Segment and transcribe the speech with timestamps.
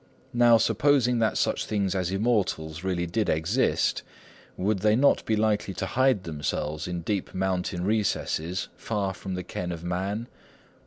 [0.33, 5.85] "Now supposing that such beings as immortals really did exist—would they not be likely to
[5.85, 10.27] hide themselves in deep mountain recesses, far from the ken of man?